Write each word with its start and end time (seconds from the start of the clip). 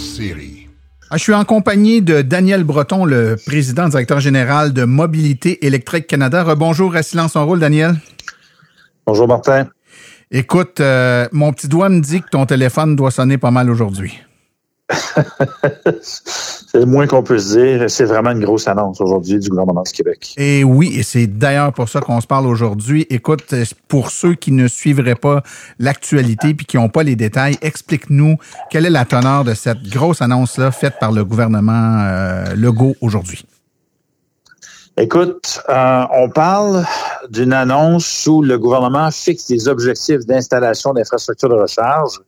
Série. 0.00 0.68
Ah, 1.10 1.16
je 1.16 1.22
suis 1.22 1.34
en 1.34 1.44
compagnie 1.44 2.02
de 2.02 2.22
Daniel 2.22 2.64
Breton, 2.64 3.04
le 3.04 3.36
président 3.44 3.88
directeur 3.88 4.20
général 4.20 4.72
de 4.72 4.84
Mobilité 4.84 5.66
électrique 5.66 6.06
Canada. 6.06 6.42
Rebonjour 6.42 6.96
à 6.96 7.02
Silence 7.02 7.36
en 7.36 7.44
rôle, 7.44 7.60
Daniel. 7.60 7.96
Bonjour 9.06 9.28
Martin. 9.28 9.68
Écoute, 10.30 10.80
euh, 10.80 11.28
mon 11.32 11.52
petit 11.52 11.68
doigt 11.68 11.88
me 11.88 12.00
dit 12.00 12.22
que 12.22 12.28
ton 12.30 12.46
téléphone 12.46 12.96
doit 12.96 13.10
sonner 13.10 13.38
pas 13.38 13.50
mal 13.50 13.68
aujourd'hui. 13.68 14.20
c'est 16.02 16.78
le 16.78 16.86
moins 16.86 17.06
qu'on 17.06 17.22
peut 17.22 17.38
se 17.38 17.58
dire. 17.58 17.90
C'est 17.90 18.04
vraiment 18.04 18.30
une 18.30 18.44
grosse 18.44 18.68
annonce 18.68 19.00
aujourd'hui 19.00 19.38
du 19.38 19.48
gouvernement 19.48 19.82
du 19.82 19.92
Québec. 19.92 20.34
Et 20.36 20.64
oui, 20.64 20.92
et 20.96 21.02
c'est 21.02 21.26
d'ailleurs 21.26 21.72
pour 21.72 21.88
ça 21.88 22.00
qu'on 22.00 22.20
se 22.20 22.26
parle 22.26 22.46
aujourd'hui. 22.46 23.06
Écoute, 23.10 23.54
pour 23.88 24.10
ceux 24.10 24.34
qui 24.34 24.52
ne 24.52 24.68
suivraient 24.68 25.14
pas 25.14 25.42
l'actualité 25.78 26.54
puis 26.54 26.66
qui 26.66 26.76
n'ont 26.76 26.88
pas 26.88 27.02
les 27.02 27.16
détails, 27.16 27.56
explique-nous 27.62 28.36
quelle 28.70 28.86
est 28.86 28.90
la 28.90 29.04
teneur 29.04 29.44
de 29.44 29.54
cette 29.54 29.82
grosse 29.88 30.22
annonce-là 30.22 30.70
faite 30.70 30.94
par 31.00 31.12
le 31.12 31.24
gouvernement 31.24 32.00
euh, 32.02 32.54
Legault 32.54 32.94
aujourd'hui. 33.00 33.44
Écoute, 34.96 35.62
euh, 35.68 36.04
on 36.12 36.28
parle 36.28 36.84
d'une 37.30 37.52
annonce 37.52 38.26
où 38.26 38.42
le 38.42 38.58
gouvernement 38.58 39.10
fixe 39.10 39.46
des 39.46 39.66
objectifs 39.68 40.26
d'installation 40.26 40.92
d'infrastructures 40.92 41.48
de 41.48 41.54
recharge 41.54 42.20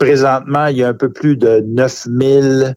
Présentement, 0.00 0.66
il 0.66 0.78
y 0.78 0.82
a 0.82 0.88
un 0.88 0.94
peu 0.94 1.12
plus 1.12 1.36
de 1.36 1.60
9000 1.60 2.74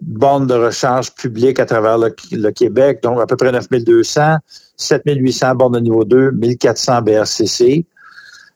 bornes 0.00 0.46
de 0.46 0.54
recharge 0.54 1.14
publiques 1.14 1.60
à 1.60 1.66
travers 1.66 1.98
le, 1.98 2.50
Québec, 2.50 3.02
donc 3.02 3.20
à 3.20 3.26
peu 3.26 3.36
près 3.36 3.52
9200, 3.52 4.38
7800 4.76 5.54
bornes 5.56 5.74
de 5.74 5.80
niveau 5.80 6.04
2, 6.04 6.30
1400 6.30 7.02
BRCC. 7.02 7.84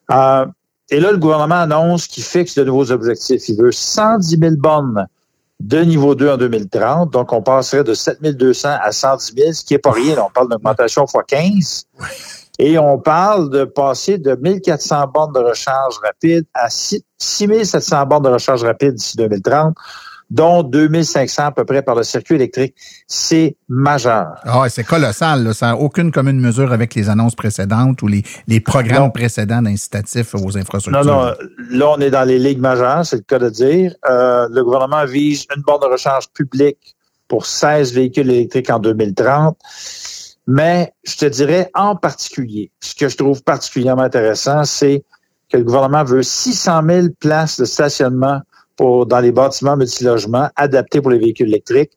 Et 0.09 1.01
là, 1.01 1.13
le 1.13 1.19
gouvernement 1.19 1.61
annonce 1.61 2.07
qu'il 2.07 2.25
fixe 2.25 2.55
de 2.55 2.65
nouveaux 2.65 2.91
objectifs. 2.91 3.47
Il 3.51 3.57
veut 3.57 3.73
110 3.73 4.39
000 4.39 4.55
bornes 4.57 5.07
de 5.61 5.79
niveau 5.81 6.15
2 6.15 6.31
en 6.31 6.37
2030. 6.39 7.11
Donc, 7.11 7.31
on 7.35 7.43
passerait 7.43 7.85
de 7.85 7.93
7200 7.93 8.69
à 8.81 8.91
110 8.91 9.35
000, 9.37 9.53
ce 9.53 9.65
qui 9.65 9.75
n'est 9.75 9.79
pas 9.79 9.93
rien. 9.93 10.17
on 10.19 10.31
parle 10.31 10.49
d'augmentation 10.49 11.05
x 11.05 11.15
15. 11.29 11.87
Et 12.59 12.79
on 12.79 12.99
parle 12.99 13.51
de 13.51 13.65
passer 13.65 14.19
de 14.19 14.35
1400 14.35 15.07
bornes 15.13 15.33
de 15.33 15.41
recharge 15.41 15.99
rapide 16.05 16.45
à 16.55 16.69
6700 16.69 18.07
bornes 18.07 18.25
de 18.25 18.29
recharge 18.29 18.63
rapide 18.63 18.95
d'ici 18.95 19.17
2030 19.17 19.75
dont 20.33 20.63
2500 20.63 21.45
à 21.45 21.53
peu 21.53 21.65
près 21.65 21.83
par 21.83 21.95
le 21.95 22.03
circuit 22.03 22.37
électrique. 22.37 22.75
C'est 23.07 23.57
majeur. 23.69 24.41
Ah, 24.45 24.65
c'est 24.69 24.83
colossal. 24.83 25.55
Ça 25.55 25.67
n'a 25.67 25.77
aucune 25.77 26.11
commune 26.11 26.41
mesure 26.41 26.73
avec 26.73 26.95
les 26.95 27.11
annonces 27.11 27.35
précédentes 27.35 28.01
ou 28.03 28.09
les, 28.09 28.23
les 28.49 28.61
programmes 28.61 29.13
précédents 29.13 29.61
d'incitatifs 29.61 30.35
aux 30.35 30.57
infrastructures. 30.57 31.05
Non, 31.05 31.27
non. 31.27 31.35
Là, 31.71 31.91
on 31.91 32.01
est 32.01 32.11
dans 32.11 32.27
les 32.27 32.39
ligues 32.39 32.61
majeures, 32.61 33.05
c'est 33.05 33.17
le 33.17 33.23
cas 33.23 33.39
de 33.39 33.51
dire. 33.51 33.95
Euh, 34.09 34.49
le 34.51 34.65
gouvernement 34.65 35.05
vise 35.05 35.47
une 35.55 35.63
borne 35.63 35.83
de 35.83 35.93
recharge 35.93 36.29
publique 36.31 36.97
pour 37.29 37.45
16 37.45 37.93
véhicules 37.93 38.31
électriques 38.31 38.71
en 38.71 38.79
2030. 38.79 39.59
Mais 40.47 40.93
je 41.05 41.17
te 41.17 41.27
dirais 41.27 41.71
en 41.75 41.95
particulier, 41.97 42.71
ce 42.81 42.95
que 42.95 43.09
je 43.09 43.17
trouve 43.17 43.43
particulièrement 43.43 44.03
intéressant, 44.03 44.65
c'est 44.65 45.05
que 45.51 45.59
le 45.59 45.65
gouvernement 45.65 46.05
veut 46.05 46.23
600 46.23 46.83
000 46.89 47.07
places 47.21 47.61
de 47.61 47.65
stationnement 47.65 48.41
pour, 48.77 49.07
dans 49.07 49.21
les 49.21 49.33
bâtiments 49.33 49.77
multilogements 49.77 50.49
adaptés 50.57 51.01
pour 51.01 51.11
les 51.11 51.19
véhicules 51.19 51.49
électriques, 51.49 51.93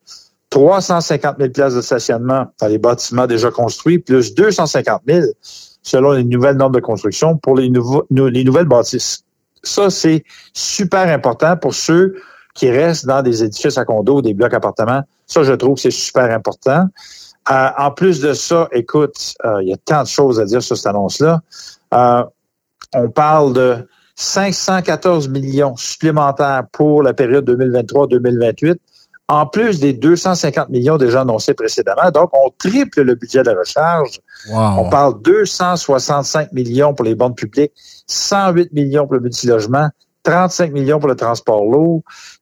350 0.49 1.37
000 1.39 1.49
places 1.51 1.75
de 1.75 1.81
stationnement 1.81 2.47
dans 2.59 2.67
les 2.67 2.77
bâtiments 2.77 3.27
déjà 3.27 3.49
construits, 3.49 3.99
plus 3.99 4.35
250 4.35 5.01
000 5.07 5.25
selon 5.81 6.11
les 6.13 6.23
nouvelles 6.23 6.57
normes 6.57 6.73
de 6.73 6.79
construction 6.79 7.37
pour 7.37 7.55
les, 7.55 7.69
nouveaux, 7.69 8.05
les 8.09 8.43
nouvelles 8.43 8.65
bâtisses. 8.65 9.23
Ça, 9.63 9.89
c'est 9.89 10.23
super 10.53 11.07
important 11.07 11.57
pour 11.57 11.73
ceux 11.73 12.15
qui 12.55 12.69
restent 12.69 13.05
dans 13.05 13.21
des 13.21 13.43
édifices 13.43 13.77
à 13.77 13.85
condos, 13.85 14.21
des 14.21 14.33
blocs 14.33 14.53
appartements. 14.53 15.03
Ça, 15.27 15.43
je 15.43 15.53
trouve 15.53 15.75
que 15.75 15.81
c'est 15.81 15.91
super 15.91 16.31
important. 16.31 16.85
Euh, 17.49 17.69
en 17.77 17.91
plus 17.91 18.21
de 18.21 18.33
ça, 18.33 18.67
écoute, 18.71 19.35
euh, 19.45 19.61
il 19.61 19.69
y 19.69 19.73
a 19.73 19.77
tant 19.77 20.03
de 20.03 20.07
choses 20.07 20.39
à 20.39 20.45
dire 20.45 20.63
sur 20.63 20.75
cette 20.75 20.87
annonce-là. 20.87 21.41
Euh, 21.93 22.23
on 22.95 23.09
parle 23.09 23.53
de 23.53 23.87
514 24.15 25.27
millions 25.29 25.75
supplémentaires 25.75 26.63
pour 26.71 27.03
la 27.03 27.13
période 27.13 27.47
2023-2028, 27.47 28.77
en 29.27 29.45
plus 29.45 29.79
des 29.79 29.93
250 29.93 30.69
millions 30.69 30.97
déjà 30.97 31.21
annoncés 31.21 31.53
précédemment. 31.53 32.09
Donc, 32.11 32.31
on 32.33 32.51
triple 32.57 33.01
le 33.01 33.15
budget 33.15 33.43
de 33.43 33.51
la 33.51 33.59
recharge. 33.59 34.19
On 34.51 34.89
parle 34.89 35.21
265 35.21 36.51
millions 36.51 36.93
pour 36.93 37.05
les 37.05 37.15
bandes 37.15 37.35
publiques, 37.35 37.73
108 38.07 38.73
millions 38.73 39.05
pour 39.05 39.15
le 39.15 39.21
multilogement, 39.21 39.89
35 40.23 40.71
millions 40.71 40.99
pour 40.99 41.09
le 41.09 41.15
transport 41.15 41.63
lourd, 41.65 42.01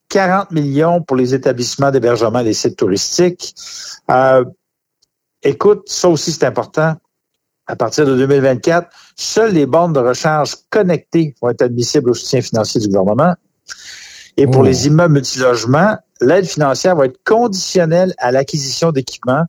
40 0.09 0.51
millions 0.51 1.01
pour 1.01 1.17
les 1.17 1.33
établissements 1.33 1.91
d'hébergement 1.91 2.39
et 2.39 2.43
les 2.43 2.53
sites 2.53 2.77
touristiques. 2.77 3.55
Euh, 4.09 4.45
Écoute, 5.43 5.83
ça 5.87 6.09
aussi, 6.09 6.31
c'est 6.31 6.45
important. 6.45 6.95
À 7.67 7.75
partir 7.75 8.05
de 8.05 8.15
2024, 8.15 8.89
seules 9.15 9.53
les 9.53 9.65
bornes 9.65 9.93
de 9.93 9.99
recharge 9.99 10.55
connectées 10.69 11.33
vont 11.41 11.49
être 11.49 11.61
admissibles 11.61 12.09
au 12.09 12.13
soutien 12.13 12.41
financier 12.41 12.81
du 12.81 12.87
gouvernement. 12.87 13.35
Et 14.35 14.47
pour 14.47 14.61
oh. 14.61 14.65
les 14.65 14.87
immeubles 14.87 15.13
multilogements, 15.13 15.97
l'aide 16.19 16.45
financière 16.45 16.95
va 16.95 17.05
être 17.05 17.19
conditionnelle 17.23 18.13
à 18.17 18.31
l'acquisition 18.31 18.91
d'équipements 18.91 19.45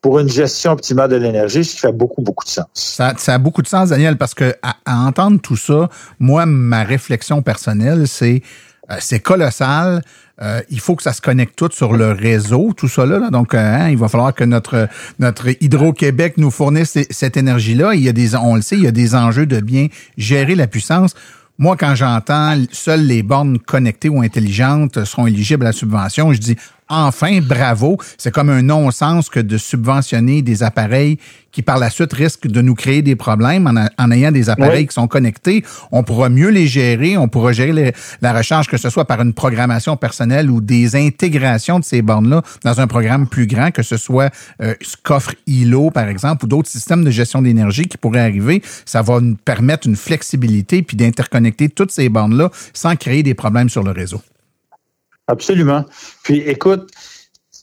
pour 0.00 0.20
une 0.20 0.28
gestion 0.28 0.72
optimale 0.72 1.10
de 1.10 1.16
l'énergie, 1.16 1.64
ce 1.64 1.74
qui 1.74 1.80
fait 1.80 1.92
beaucoup, 1.92 2.22
beaucoup 2.22 2.44
de 2.44 2.50
sens. 2.50 2.66
Ça, 2.72 3.14
a 3.26 3.38
beaucoup 3.38 3.62
de 3.62 3.66
sens, 3.66 3.88
Daniel, 3.88 4.16
parce 4.16 4.32
que 4.32 4.54
à 4.62 5.00
entendre 5.00 5.40
tout 5.40 5.56
ça, 5.56 5.88
moi, 6.20 6.46
ma 6.46 6.84
réflexion 6.84 7.42
personnelle, 7.42 8.06
c'est 8.06 8.42
euh, 8.90 8.96
c'est 9.00 9.20
colossal. 9.20 10.02
Euh, 10.40 10.60
il 10.70 10.80
faut 10.80 10.94
que 10.94 11.02
ça 11.02 11.12
se 11.12 11.20
connecte 11.20 11.56
tout 11.56 11.70
sur 11.72 11.92
le 11.94 12.12
réseau, 12.12 12.72
tout 12.76 12.88
ça 12.88 13.04
là. 13.04 13.30
Donc, 13.30 13.54
euh, 13.54 13.58
hein, 13.58 13.88
il 13.90 13.98
va 13.98 14.08
falloir 14.08 14.34
que 14.34 14.44
notre 14.44 14.88
notre 15.18 15.48
Hydro-Québec 15.60 16.34
nous 16.36 16.50
fournisse 16.50 16.96
cette 17.10 17.36
énergie-là. 17.36 17.94
Il 17.94 18.02
y 18.02 18.08
a 18.08 18.12
des, 18.12 18.36
on 18.36 18.54
le 18.54 18.62
sait, 18.62 18.76
il 18.76 18.84
y 18.84 18.86
a 18.86 18.92
des 18.92 19.14
enjeux 19.14 19.46
de 19.46 19.60
bien 19.60 19.88
gérer 20.16 20.54
la 20.54 20.66
puissance. 20.66 21.14
Moi, 21.58 21.76
quand 21.76 21.96
j'entends 21.96 22.54
seules 22.70 23.04
les 23.04 23.24
bornes 23.24 23.58
connectées 23.58 24.08
ou 24.08 24.22
intelligentes 24.22 25.04
seront 25.04 25.26
éligibles 25.26 25.66
à 25.66 25.70
la 25.70 25.72
subvention, 25.72 26.32
je 26.32 26.38
dis 26.38 26.56
enfin, 26.88 27.40
bravo. 27.40 27.98
C'est 28.16 28.32
comme 28.32 28.50
un 28.50 28.62
non-sens 28.62 29.28
que 29.28 29.40
de 29.40 29.58
subventionner 29.58 30.42
des 30.42 30.62
appareils 30.62 31.18
qui 31.52 31.62
par 31.62 31.78
la 31.78 31.90
suite 31.90 32.12
risquent 32.12 32.46
de 32.46 32.60
nous 32.60 32.74
créer 32.74 33.02
des 33.02 33.16
problèmes 33.16 33.88
en, 33.98 34.10
ayant 34.10 34.30
des 34.30 34.50
appareils 34.50 34.86
qui 34.86 34.94
sont 34.94 35.08
connectés. 35.08 35.64
On 35.90 36.02
pourra 36.02 36.28
mieux 36.28 36.50
les 36.50 36.66
gérer, 36.66 37.16
on 37.16 37.26
pourra 37.26 37.52
gérer 37.52 37.94
la 38.20 38.32
recharge, 38.32 38.68
que 38.68 38.76
ce 38.76 38.90
soit 38.90 39.06
par 39.06 39.20
une 39.22 39.32
programmation 39.32 39.96
personnelle 39.96 40.50
ou 40.50 40.60
des 40.60 40.94
intégrations 40.94 41.80
de 41.80 41.84
ces 41.84 42.02
bornes-là 42.02 42.42
dans 42.64 42.80
un 42.80 42.86
programme 42.86 43.26
plus 43.26 43.46
grand, 43.46 43.70
que 43.70 43.82
ce 43.82 43.96
soit 43.96 44.32
euh, 44.62 44.74
coffre 45.02 45.34
ILO, 45.46 45.90
par 45.90 46.08
exemple, 46.08 46.44
ou 46.44 46.48
d'autres 46.48 46.70
systèmes 46.70 47.02
de 47.02 47.10
gestion 47.10 47.42
d'énergie 47.42 47.86
qui 47.86 47.96
pourraient 47.96 48.20
arriver. 48.20 48.62
Ça 48.84 49.02
va 49.02 49.20
nous 49.20 49.36
permettre 49.36 49.86
une 49.86 49.96
flexibilité 49.96 50.82
puis 50.82 50.96
d'interconnecter 50.96 51.70
toutes 51.70 51.90
ces 51.90 52.08
bornes-là 52.08 52.50
sans 52.72 52.94
créer 52.96 53.22
des 53.22 53.34
problèmes 53.34 53.68
sur 53.68 53.82
le 53.82 53.90
réseau. 53.90 54.20
Absolument. 55.28 55.84
Puis 56.24 56.38
écoute, 56.38 56.90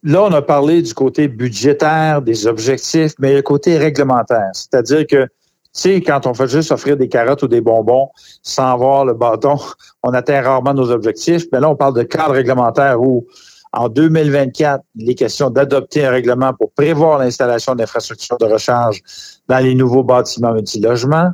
là, 0.03 0.23
on 0.23 0.31
a 0.31 0.41
parlé 0.41 0.81
du 0.81 0.93
côté 0.93 1.27
budgétaire, 1.27 2.21
des 2.21 2.47
objectifs, 2.47 3.13
mais 3.19 3.33
le 3.33 3.41
côté 3.41 3.77
réglementaire. 3.77 4.51
C'est-à-dire 4.53 5.05
que, 5.07 5.23
tu 5.25 5.29
sais, 5.73 6.01
quand 6.01 6.27
on 6.27 6.33
fait 6.33 6.47
juste 6.47 6.71
offrir 6.71 6.95
des 6.95 7.09
carottes 7.09 7.43
ou 7.43 7.47
des 7.47 7.61
bonbons 7.61 8.09
sans 8.43 8.71
avoir 8.71 9.03
le 9.03 9.13
bâton, 9.13 9.57
on 10.03 10.13
atteint 10.13 10.41
rarement 10.41 10.73
nos 10.73 10.91
objectifs. 10.91 11.45
Mais 11.51 11.59
là, 11.59 11.69
on 11.69 11.75
parle 11.75 11.95
de 11.95 12.03
cadre 12.03 12.33
réglementaire 12.33 13.01
où, 13.01 13.25
en 13.73 13.89
2024, 13.89 14.83
il 14.95 15.09
est 15.09 15.15
question 15.15 15.49
d'adopter 15.49 16.05
un 16.05 16.11
règlement 16.11 16.53
pour 16.53 16.71
prévoir 16.71 17.17
l'installation 17.19 17.75
d'infrastructures 17.75 18.37
de 18.37 18.45
recharge 18.45 19.01
dans 19.49 19.57
les 19.57 19.75
nouveaux 19.75 20.03
bâtiments 20.03 20.53
multilogements. 20.53 21.31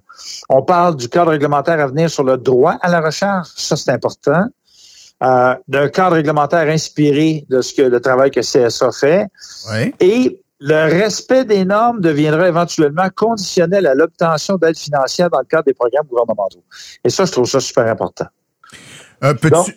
On 0.50 0.64
parle 0.64 0.96
du 0.96 1.08
cadre 1.08 1.32
réglementaire 1.32 1.80
à 1.80 1.88
venir 1.88 2.10
sur 2.10 2.24
le 2.24 2.38
droit 2.38 2.78
à 2.82 2.90
la 2.90 3.02
recharge. 3.02 3.48
Ça, 3.56 3.76
c'est 3.76 3.92
important. 3.92 4.46
Euh, 5.24 5.54
d'un 5.68 5.88
cadre 5.88 6.16
réglementaire 6.16 6.68
inspiré 6.68 7.46
de 7.48 7.62
ce 7.62 7.76
que 7.76 7.84
le 7.84 8.00
travail 8.00 8.32
que 8.32 8.40
CSA 8.40 8.92
fait. 8.92 9.28
Et 10.00 10.42
le 10.60 10.90
respect 10.92 11.46
des 11.46 11.64
normes 11.64 12.02
deviendra 12.02 12.48
éventuellement 12.48 13.08
conditionnel 13.16 13.86
à 13.86 13.94
l'obtention 13.94 14.56
d'aides 14.56 14.78
financières 14.78 15.30
dans 15.30 15.40
le 15.40 15.46
cadre 15.46 15.66
des 15.66 15.76
programmes 15.76 16.08
gouvernementaux. 16.08 16.64
Et 17.04 17.12
ça, 17.12 17.26
je 17.26 17.32
trouve 17.32 17.46
ça 17.46 17.60
super 17.60 17.86
important. 17.88 18.26
Euh, 19.24 19.36
Donc, 19.52 19.72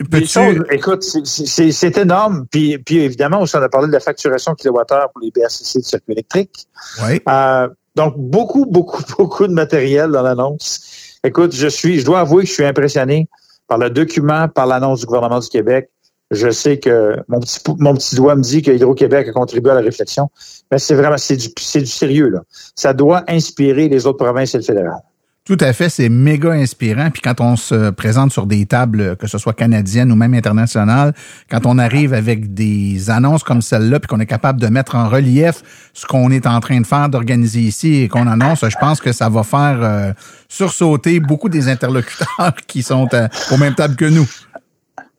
écoute, 0.71 1.03
c'est 1.03 1.99
énorme. 1.99 2.47
Puis, 2.51 2.79
puis 2.79 3.01
évidemment, 3.01 3.41
on 3.43 3.59
a 3.59 3.69
parlé 3.69 3.89
de 3.89 3.93
la 3.93 4.01
facturation 4.01 4.55
kilowattheure 4.55 5.11
pour 5.13 5.21
les 5.21 5.31
BRCC 5.31 5.81
de 5.81 5.85
circuit 5.85 6.13
électrique. 6.13 6.67
Oui. 7.07 7.21
Euh, 7.29 7.69
donc, 7.95 8.15
beaucoup, 8.17 8.65
beaucoup, 8.65 9.03
beaucoup 9.19 9.47
de 9.47 9.53
matériel 9.53 10.11
dans 10.11 10.23
l'annonce. 10.23 11.19
Écoute, 11.23 11.55
je 11.55 11.69
suis, 11.69 12.01
je 12.01 12.05
dois 12.07 12.21
avouer 12.21 12.45
que 12.45 12.49
je 12.49 12.55
suis 12.55 12.65
impressionné 12.65 13.29
par 13.67 13.79
le 13.79 13.91
document, 13.91 14.49
par 14.49 14.67
l'annonce 14.67 15.01
du 15.01 15.07
gouvernement 15.07 15.41
du 15.41 15.49
Québec. 15.49 15.91
Je 16.31 16.51
sais 16.51 16.79
que 16.79 17.17
mon 17.29 17.41
petit, 17.41 17.61
mon 17.79 17.95
petit 17.95 18.17
doigt 18.17 18.35
me 18.35 18.43
dit 18.43 18.63
que 18.63 18.71
Hydro-Québec 18.71 19.29
a 19.29 19.33
contribué 19.33 19.71
à 19.73 19.75
la 19.75 19.83
réflexion, 19.83 20.31
mais 20.71 20.79
c'est 20.79 20.95
vraiment, 20.95 21.19
c'est 21.19 21.37
du, 21.37 21.49
du 21.49 21.87
sérieux, 21.87 22.29
là. 22.29 22.41
Ça 22.75 22.93
doit 22.93 23.25
inspirer 23.29 23.89
les 23.89 24.07
autres 24.07 24.25
provinces 24.25 24.55
et 24.55 24.59
le 24.59 24.65
fédéral. 24.65 25.01
Tout 25.45 25.59
à 25.61 25.75
fait, 25.75 25.91
c'est 25.91 26.09
méga 26.09 26.53
inspirant. 26.53 27.11
Puis 27.11 27.21
quand 27.21 27.39
on 27.43 27.57
se 27.57 27.91
présente 27.91 28.33
sur 28.33 28.47
des 28.47 28.65
tables, 28.65 29.15
que 29.17 29.27
ce 29.27 29.37
soit 29.37 29.53
canadiennes 29.53 30.11
ou 30.11 30.17
même 30.17 30.33
internationales, 30.33 31.13
quand 31.51 31.67
on 31.67 31.77
arrive 31.77 32.15
avec 32.15 32.55
des 32.55 33.11
annonces 33.11 33.45
comme 33.45 33.61
celle-là, 33.61 34.01
puis 34.01 34.09
qu'on 34.09 34.21
est 34.21 34.27
capable 34.27 34.59
de 34.59 34.69
mettre 34.69 34.95
en 34.95 35.07
relief 35.07 35.91
ce 35.93 36.07
qu'on 36.07 36.31
est 36.31 36.47
en 36.47 36.61
train 36.61 36.81
de 36.81 36.87
faire, 36.87 37.11
d'organiser 37.11 37.61
ici 37.61 37.97
et 37.97 38.09
qu'on 38.09 38.27
annonce, 38.27 38.67
je 38.67 38.77
pense 38.79 39.03
que 39.03 39.13
ça 39.13 39.29
va 39.29 39.43
faire 39.43 39.81
euh, 39.83 40.13
sursauter 40.49 41.21
beaucoup 41.21 41.51
des 41.51 41.69
interlocuteurs 41.69 42.55
qui 42.67 42.83
sont 42.83 43.13
à, 43.13 43.29
aux 43.53 43.59
mêmes 43.59 43.75
tables 43.75 43.97
que 43.97 44.07
nous. 44.07 44.27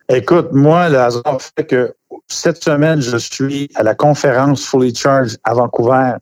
Écoute, 0.10 0.48
moi, 0.54 0.89
le 0.89 1.01
hasard 1.01 1.38
fait 1.56 1.66
que 1.66 1.94
cette 2.27 2.63
semaine, 2.63 3.01
je 3.01 3.18
suis 3.18 3.69
à 3.75 3.83
la 3.83 3.95
conférence 3.95 4.66
Fully 4.66 4.95
Charge 4.95 5.38
à 5.44 5.54
Vancouver 5.54 6.16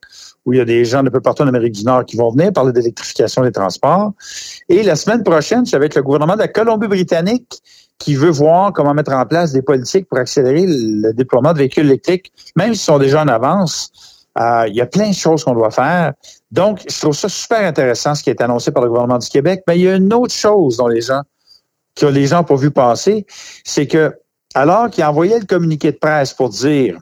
où 0.45 0.53
il 0.53 0.57
y 0.57 0.61
a 0.61 0.65
des 0.65 0.83
gens 0.83 1.03
de 1.03 1.09
peu 1.09 1.21
partout 1.21 1.43
en 1.43 1.47
Amérique 1.47 1.73
du 1.73 1.85
Nord 1.85 2.05
qui 2.05 2.17
vont 2.17 2.31
venir 2.31 2.51
parler 2.51 2.73
d'électrification 2.73 3.43
des 3.43 3.51
transports. 3.51 4.11
Et 4.67 4.83
la 4.83 4.95
semaine 4.95 5.23
prochaine, 5.23 5.65
c'est 5.65 5.75
avec 5.75 5.95
le 5.95 6.03
gouvernement 6.03 6.33
de 6.33 6.39
la 6.39 6.49
Colombie-Britannique 6.49 7.61
qui 7.97 8.15
veut 8.15 8.29
voir 8.29 8.73
comment 8.73 8.93
mettre 8.93 9.13
en 9.13 9.25
place 9.25 9.53
des 9.53 9.61
politiques 9.61 10.07
pour 10.09 10.17
accélérer 10.17 10.65
le 10.67 11.13
déploiement 11.13 11.53
de 11.53 11.59
véhicules 11.59 11.85
électriques, 11.85 12.33
même 12.55 12.73
s'ils 12.73 12.83
sont 12.83 12.99
déjà 12.99 13.21
en 13.21 13.27
avance. 13.27 13.91
Euh, 14.39 14.65
il 14.67 14.75
y 14.75 14.81
a 14.81 14.87
plein 14.87 15.09
de 15.09 15.15
choses 15.15 15.43
qu'on 15.43 15.53
doit 15.53 15.71
faire. 15.71 16.13
Donc, 16.51 16.81
je 16.89 16.99
trouve 16.99 17.15
ça 17.15 17.29
super 17.29 17.59
intéressant 17.59 18.15
ce 18.15 18.23
qui 18.23 18.31
est 18.31 18.41
annoncé 18.41 18.71
par 18.71 18.83
le 18.83 18.89
gouvernement 18.89 19.19
du 19.19 19.29
Québec. 19.29 19.63
Mais 19.67 19.77
il 19.77 19.83
y 19.83 19.87
a 19.87 19.95
une 19.95 20.11
autre 20.13 20.33
chose 20.33 20.77
dont 20.77 20.87
les 20.87 21.01
gens, 21.01 21.21
que 21.95 22.07
les 22.07 22.27
gens 22.27 22.37
n'ont 22.37 22.43
pas 22.43 22.55
vu 22.55 22.71
passer, 22.71 23.25
c'est 23.63 23.85
que 23.85 24.13
alors 24.53 24.89
qu'il 24.89 25.03
envoyait 25.03 25.39
le 25.39 25.45
communiqué 25.45 25.91
de 25.91 25.97
presse 25.97 26.33
pour 26.33 26.49
dire 26.49 26.97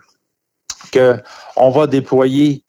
que 0.91 1.17
on 1.55 1.69
va 1.69 1.87
déployer 1.87 2.63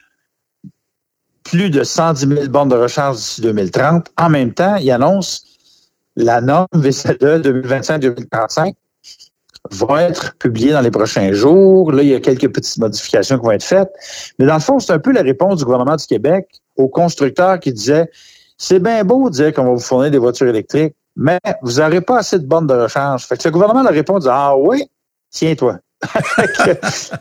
plus 1.45 1.71
de 1.71 1.83
110 1.83 2.29
000 2.29 2.49
bornes 2.49 2.69
de 2.69 2.77
recharge 2.77 3.17
d'ici 3.17 3.41
2030. 3.41 4.09
En 4.17 4.31
même 4.31 4.55
temps, 4.55 4.77
il 4.77 4.91
annonce 4.91 5.45
la 6.17 6.41
norme 6.41 6.69
VCE 6.75 7.17
2025-2035 7.19 8.75
va 9.71 10.03
être 10.03 10.37
publiée 10.39 10.73
dans 10.73 10.81
les 10.81 10.91
prochains 10.91 11.33
jours. 11.33 11.93
Là, 11.93 12.03
il 12.03 12.09
y 12.09 12.15
a 12.15 12.21
quelques 12.21 12.53
petites 12.53 12.79
modifications 12.79 13.39
qui 13.39 13.45
vont 13.45 13.53
être 13.53 13.63
faites. 13.63 13.91
Mais 14.39 14.47
dans 14.47 14.55
le 14.55 14.61
fond, 14.61 14.79
c'est 14.79 14.93
un 14.93 14.99
peu 14.99 15.13
la 15.13 15.23
réponse 15.23 15.59
du 15.59 15.65
gouvernement 15.65 15.97
du 15.97 16.07
Québec 16.07 16.49
aux 16.77 16.89
constructeurs 16.89 17.61
qui 17.61 17.73
disaient 17.73 18.11
c'est 18.59 18.81
bien 18.81 19.03
beau 19.05 19.29
de 19.31 19.35
dire 19.35 19.53
qu'on 19.53 19.65
va 19.65 19.71
vous 19.71 19.81
fournir 19.81 20.11
des 20.11 20.19
voitures 20.19 20.49
électriques, 20.49 20.95
mais 21.17 21.39
vous 21.63 21.81
n'aurez 21.81 22.01
pas 22.01 22.19
assez 22.19 22.39
de 22.39 22.47
bornes 22.47 22.67
de 22.67 22.75
recharge. 22.75 23.27
Fait 23.27 23.37
que 23.37 23.49
le 23.49 23.53
gouvernement 23.53 23.83
leur 23.83 23.93
répond 23.93 24.19
Ah 24.27 24.57
oui, 24.57 24.85
tiens-toi 25.31 25.79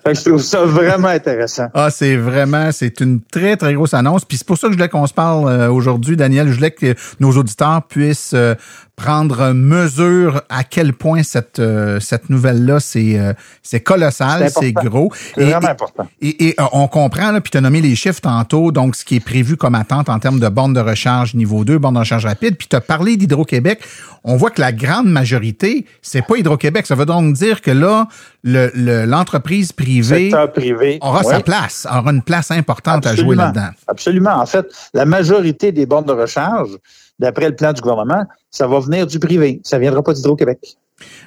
je 0.06 0.30
trouve 0.30 0.42
ça 0.42 0.64
vraiment 0.66 1.10
intéressant. 1.10 1.68
Ah, 1.74 1.90
c'est 1.92 2.16
vraiment, 2.16 2.72
c'est 2.72 3.00
une 3.00 3.22
très, 3.22 3.56
très 3.58 3.74
grosse 3.74 3.94
annonce. 3.94 4.26
Puis 4.26 4.38
c'est 4.38 4.48
pour 4.48 4.58
ça 4.58 4.68
que 4.68 4.74
je 4.74 4.78
voulais 4.78 4.90
qu'on 4.90 5.08
se 5.08 5.14
parle 5.14 5.48
euh, 5.50 5.72
aujourd'hui, 5.72 6.18
Daniel. 6.18 6.48
Je 6.48 6.54
voulais 6.54 6.72
que 6.72 6.96
nos 7.20 7.32
auditeurs 7.38 7.84
puissent 7.88 8.34
euh, 8.34 8.56
prendre 8.96 9.54
mesure 9.54 10.42
à 10.50 10.64
quel 10.64 10.94
point 10.94 11.24
cette 11.24 11.60
euh, 11.60 12.00
cette 12.00 12.30
nouvelle 12.30 12.66
là 12.66 12.80
c'est 12.80 13.20
c'est 13.64 13.80
colossal, 13.80 14.50
c'est 14.50 14.74
gros. 14.74 15.12
C'est 15.36 15.44
vraiment 15.44 15.70
important. 15.70 16.08
Et, 16.22 16.50
et, 16.50 16.56
on 16.72 16.88
comprend 16.88 17.32
là 17.32 17.42
puis 17.42 17.52
tu 17.52 17.58
as 17.58 17.62
nommé 17.62 17.82
les 17.82 17.96
chiffres 17.96 18.22
tantôt 18.22 18.72
donc 18.72 18.96
ce 18.96 19.06
qui 19.06 19.16
est 19.16 19.26
prévu 19.26 19.58
comme 19.58 19.76
attente 19.76 20.10
en 20.10 20.20
termes 20.20 20.40
de 20.40 20.50
bornes 20.50 20.74
de 20.74 20.80
recharge 20.80 21.34
niveau 21.34 21.64
2, 21.66 21.78
bornes 21.78 21.96
de 21.96 22.00
recharge 22.00 22.26
rapide 22.26 22.58
puis 22.58 22.68
tu 22.68 22.76
as 22.76 22.82
parlé 22.82 23.18
d'Hydro-Québec. 23.18 23.82
On 24.24 24.38
voit 24.38 24.52
que 24.52 24.62
la 24.62 24.72
grande 24.72 25.08
majorité, 25.08 25.86
c'est 26.04 26.22
pas 26.22 26.38
Hydro-Québec, 26.38 26.86
ça 26.86 26.94
veut 26.94 27.08
donc 27.08 27.34
dire 27.34 27.62
que 27.62 27.72
là 27.72 28.08
le 28.44 28.71
l'entreprise 28.74 29.72
privée 29.72 30.32
privé, 30.54 31.00
aura 31.02 31.24
sa 31.24 31.40
place, 31.40 31.88
aura 31.90 32.12
une 32.12 32.22
place 32.22 32.52
importante 32.52 33.06
à 33.06 33.16
jouer 33.16 33.36
là-dedans. 33.36 33.70
Absolument. 33.88 34.36
En 34.36 34.46
fait, 34.46 34.66
la 34.94 35.06
majorité 35.06 35.72
des 35.72 35.86
bornes 35.86 36.06
de 36.06 36.14
recharge 36.14 36.78
d'après 37.20 37.50
le 37.50 37.56
plan 37.56 37.72
du 37.72 37.82
gouvernement, 37.82 38.26
ça 38.50 38.68
va 38.68 38.80
venir 38.80 39.06
du 39.06 39.20
privé. 39.20 39.62
Ça 39.64 39.78
ne 39.78 39.82
viendra 39.82 40.02
pas 40.02 40.14
d'Hydro-Québec. 40.14 40.76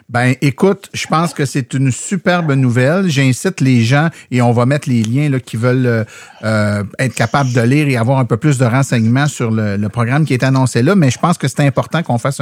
Ben, 0.09 0.35
écoute, 0.43 0.91
je 0.93 1.07
pense 1.07 1.33
que 1.33 1.47
c'est 1.47 1.73
une 1.73 1.91
superbe 1.91 2.53
nouvelle. 2.53 3.09
J'incite 3.09 3.61
les 3.61 3.83
gens 3.83 4.11
et 4.31 4.43
on 4.43 4.53
va 4.53 4.67
mettre 4.67 4.89
les 4.89 5.03
liens 5.03 5.31
là, 5.31 5.41
qui 5.41 5.57
veulent 5.57 5.87
euh, 5.87 6.05
euh, 6.45 6.85
être 6.99 7.15
capables 7.15 7.53
de 7.53 7.61
lire 7.63 7.89
et 7.89 7.97
avoir 7.97 8.19
un 8.19 8.27
peu 8.27 8.37
plus 8.37 8.59
de 8.59 8.65
renseignements 8.67 9.27
sur 9.27 9.51
le, 9.51 9.89
programme 9.89 10.25
qui 10.25 10.35
est 10.35 10.43
annoncé 10.43 10.83
là. 10.83 10.95
Mais 10.95 11.11
je 11.11 11.19
pense 11.19 11.39
que 11.39 11.49
c'est 11.49 11.61
important 11.61 12.03
qu'on 12.03 12.19
fasse 12.19 12.41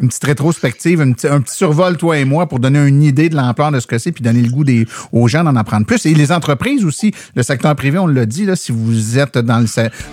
une 0.00 0.08
petite 0.08 0.24
rétrospective, 0.24 1.00
un 1.00 1.12
petit, 1.12 1.28
un 1.28 1.40
petit 1.40 1.54
survol, 1.54 1.96
toi 1.96 2.18
et 2.18 2.24
moi, 2.24 2.48
pour 2.48 2.58
donner 2.58 2.84
une 2.86 3.02
idée 3.02 3.28
de 3.28 3.36
l'ampleur 3.36 3.70
de 3.70 3.80
ce 3.80 3.86
que 3.86 3.98
c'est 3.98 4.12
puis 4.12 4.22
donner 4.22 4.42
le 4.42 4.50
goût 4.50 4.64
des, 4.64 4.86
aux 5.12 5.28
gens 5.28 5.44
d'en 5.44 5.54
apprendre 5.56 5.86
plus. 5.86 6.04
Et 6.06 6.14
les 6.14 6.32
entreprises 6.32 6.84
aussi, 6.84 7.12
le 7.36 7.42
secteur 7.42 7.74
privé, 7.76 7.98
on 7.98 8.06
l'a 8.06 8.26
dit, 8.26 8.44
là, 8.44 8.56
si 8.56 8.72
vous 8.72 9.18
êtes 9.18 9.38
dans 9.38 9.60
le, 9.60 9.66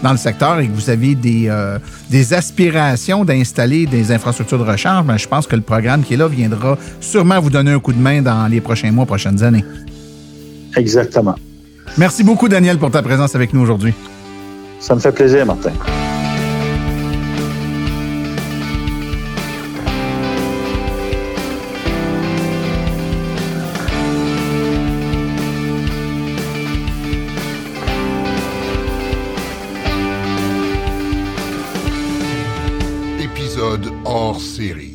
dans 0.03 0.12
le 0.12 0.18
secteur 0.18 0.59
et 0.59 0.68
que 0.68 0.73
vous 0.73 0.89
avez 0.89 1.15
des, 1.15 1.45
euh, 1.47 1.79
des 2.09 2.33
aspirations 2.33 3.25
d'installer 3.25 3.85
des 3.85 4.12
infrastructures 4.12 4.59
de 4.59 4.69
recharge, 4.69 5.06
ben, 5.06 5.18
je 5.18 5.27
pense 5.27 5.47
que 5.47 5.56
le 5.56 5.62
programme 5.62 6.03
qui 6.03 6.13
est 6.13 6.18
là 6.18 6.27
viendra 6.27 6.61
sûrement 7.00 7.40
vous 7.40 7.50
donner 7.50 7.72
un 7.72 7.80
coup 7.80 7.94
de 7.94 8.00
main 8.00 8.22
dans 8.22 8.48
les 8.48 8.62
prochains 8.62 8.92
mois, 8.92 9.06
prochaines 9.06 9.44
années. 9.44 9.66
Exactement. 10.75 11.36
Merci 11.98 12.24
beaucoup, 12.24 12.48
Daniel, 12.48 12.78
pour 12.78 12.92
ta 12.92 13.02
présence 13.02 13.36
avec 13.36 13.54
nous 13.54 13.62
aujourd'hui. 13.62 13.94
Ça 14.80 14.96
me 14.96 15.00
fait 15.00 15.12
plaisir, 15.12 15.46
Martin. 15.46 15.72
Épisode 33.19 33.92
hors 34.06 34.40
série. 34.40 34.91